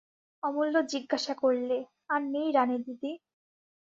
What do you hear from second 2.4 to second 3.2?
রানীদিদি?